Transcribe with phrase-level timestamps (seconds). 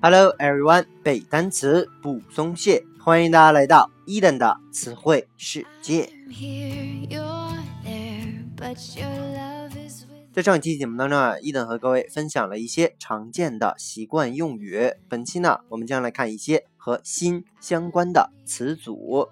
[0.00, 6.08] Hello everyone，背单词不松懈，欢迎大家来到伊登的词汇世界。
[10.32, 14.92] 在上一期节目当中啊，伊登和各位分享了一些常见的习惯用语。
[15.08, 19.28] 本期呢，我们将来看一些和心相关的词组。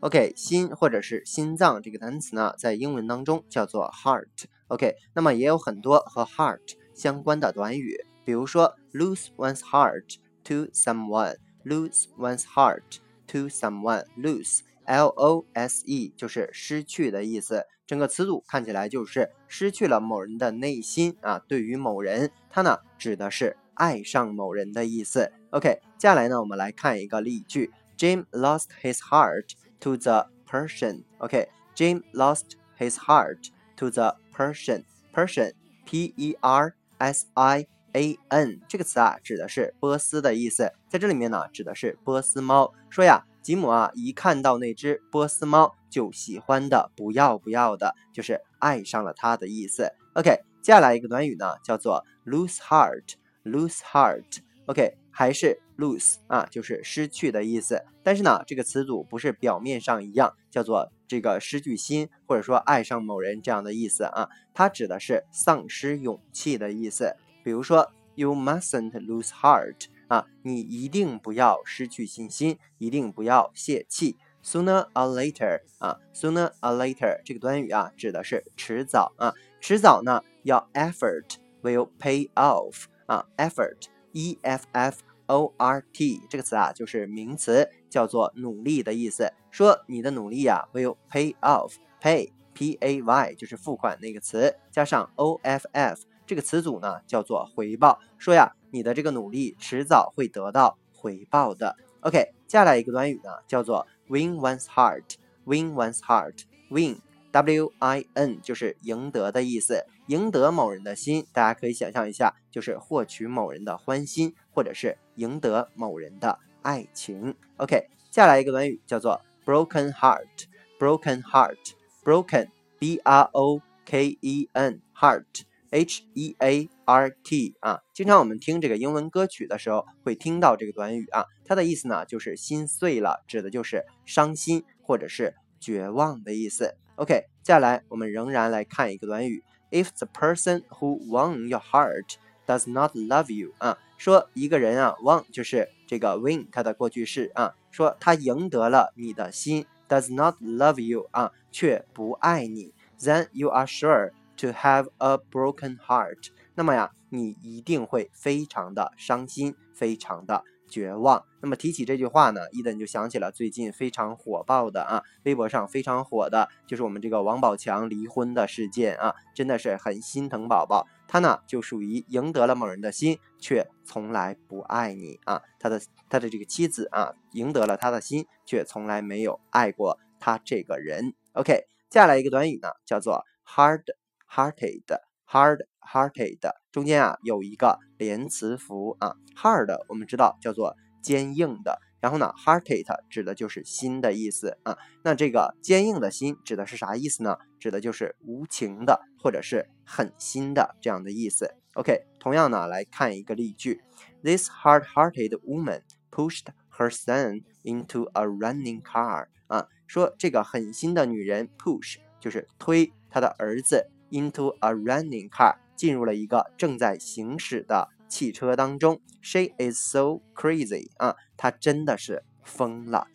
[0.00, 4.26] OK，心或者是心脏这个单词呢，在英文当中叫做 heart。
[4.67, 17.65] OK，那么也有很多和 heart 相关的短语，比如说 lose one's heart to someone，lose one's heart to someone，lose，L O S E 就是失去的意思。
[17.85, 21.39] 整个词组看起来就是失去了某人的内心啊。
[21.47, 25.31] 对于某人，它呢指的是爱上某人的意思。
[25.51, 31.03] OK，接下来呢，我们来看一个例句：Jim lost his heart。to the person.
[31.19, 31.45] Okay,
[31.75, 34.84] Jim lost his heart to the person.
[35.12, 35.52] Person,
[35.84, 40.72] P E R S I A N 这个词啊，指的是波斯的意思。
[40.88, 42.72] 在这里面呢，指的是波斯猫。
[42.88, 49.90] 说呀，吉姆啊，一看到那只波斯猫就喜欢的不要不要的，就是爱上了它的意思。
[50.14, 53.14] OK，接下来一个短语呢，叫做 lose heart.
[53.44, 54.38] Lose heart.
[54.66, 57.82] OK，还是 lose 啊，就是失去的意思。
[58.04, 64.28] 但是呢，这个词组不是表面上一样，叫做这个失去心，或者说爱上某人这样的意思啊。
[64.54, 67.16] 它指的是丧失勇气的意思。
[67.42, 74.16] 比如说，You mustn't lose heart 啊，你一定不要失去信心，一定不要泄气。
[74.44, 83.97] Sooner or later 啊，Sooner or later 这个短语啊，指的是迟早啊，迟早呢要 effort will pay off 啊，effort。
[84.18, 89.32] E F F O R T 这个词啊，就是名词，叫做努力的意思。
[89.52, 98.00] 说你的努力呀，will pay off，pay P A Y 就是付款那个词，加上 O F F 这个词组呢，叫做回报。
[98.18, 101.76] 说呀，你的这个努力迟早会得到回报的。
[102.00, 106.98] OK，接下来一个短语呢，叫做 win one's heart，win one's heart，win。
[107.30, 117.34] W I N 就是赢得的意思，赢得某人的心，大家可以想象一下，就是获取某人的欢心，或者是赢得某人的爱情。
[117.58, 122.48] OK，接下来一个短语叫做 broken heart，broken heart，broken
[122.78, 125.24] B R O K E N heart
[125.70, 136.74] H E A R T 啊，经常我们听这个英文歌曲的时候会听到这个短语啊，它的意思呢就是心碎了，指的就是伤心或者是绝望的意思。
[136.96, 150.80] OK，接下来我们仍然来看一个短语：If the person who won your heart does not love you，啊，说一个人啊，won 就是这个 win 它的过去式啊，说他赢得了你的心，does not love
[150.80, 156.28] you 啊，却不爱你，then you are sure to have a broken heart。
[156.54, 160.44] 那么呀，你一定会非常的伤心，非常的。
[160.68, 161.24] 绝望。
[161.40, 170.86] 那么提起这句话呢，伊登就想起了最近非常火爆的啊，微博上非常火的，就是我们这个王宝强离婚的事件啊，真的是很心疼宝宝。
[171.08, 175.40] 他呢就属于赢得了某人的心，却从来不爱你啊。
[175.58, 175.80] 他的
[176.10, 181.14] 他的这个妻子啊，赢得了他的心，却从来没有爱过他这个人。
[181.32, 185.00] OK，接下来一个短语呢，叫做 hard-hearted。
[185.30, 186.38] Hard-hearted
[186.72, 194.78] 中间啊有一个连词符啊，hard 我们知道叫做坚硬的，然后呢，hearted 指的就是心的意思啊。
[195.04, 197.36] 那这个坚硬的心指的是啥意思呢？
[197.60, 201.54] 指的就是无情的或者是狠心的这样的意思。
[201.74, 203.82] OK，同样呢来看一个例句
[204.22, 206.46] ：This hard-hearted woman pushed
[206.78, 215.56] her son into a running car 啊，说这个狠心的女人 push 就是推她的儿子 into a running car。
[215.76, 219.00] 进入了一个正在行驶的汽车当中。
[219.22, 223.06] She is so crazy 啊，她真的是疯了。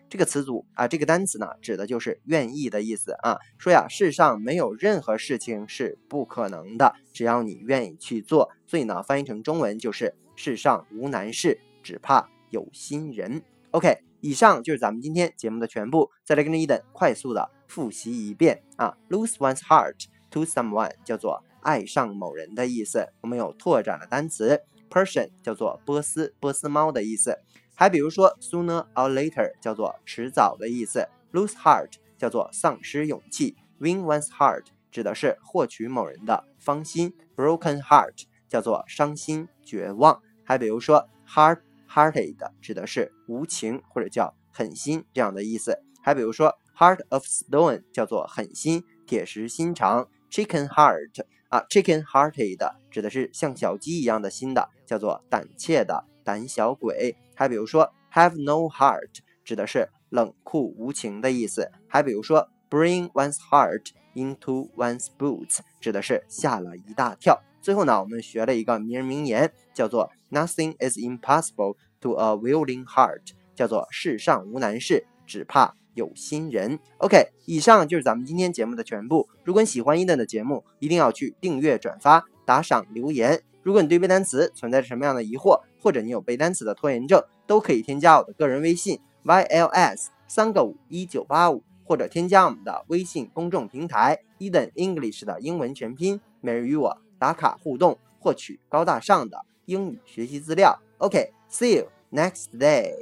[0.08, 3.38] 这个词组啊，这个单词呢，指的就是愿意的意思啊。
[3.58, 8.50] 说呀，世上没有任何事情是不可能的，只要你愿意去做。
[8.68, 13.42] 所以呢，翻译成中文就是世上无难事，只怕有心人。
[13.72, 16.10] OK，以上就是咱们今天节目的全部。
[16.22, 18.96] 再来跟着伊登快速的复习一遍啊。
[19.08, 23.08] Lose one's heart to someone 叫做爱上某人的意思。
[23.22, 27.38] 我们有拓展的单词，Persian 叫做波斯波斯猫的意思。
[27.74, 40.22] 还比如说，sooner or later 叫做迟早的意思，lose heart 叫做丧失勇气，win one's heart 指的是获取某人的芳心，broken heart 叫做伤心绝望。
[40.46, 45.78] 还比如说，hard-hearted 指的是无情或者叫狠心这样的意思。
[46.00, 56.04] 还比如说，heart of stone 叫做狠心、铁石心肠，chicken heart 啊，chicken-hearted 指的是像小鸡一样的心的，叫做胆怯的。
[56.24, 61.70] 胆小鬼，还比如说 have no heart，指的是冷酷无情的意思。
[61.88, 67.40] 还比如说 bring one's heart into one's boots，指的是吓了一大跳。
[67.66, 76.78] 最后呢，我们学了一个名人名言，叫做 Nothing is impossible to a willing heart，叫做世上无难事，只怕有心人。
[76.98, 79.28] OK，以上就是咱们今天节目的全部。
[79.42, 83.42] 如果你喜欢伊顿的节目，一定要去订阅、转发、打赏、留言。
[83.64, 100.78] 如果你对背单词存在着什么样的疑惑，或者你有背单词的拖延症，都可以添加我的个人微信 yls 三个五一九八五，或者添加我们的微信公众平台 Eden English 的英文全拼，每日与我打卡互动，获取高大上的英语学习资料。
[100.98, 102.94] OK，see you next day。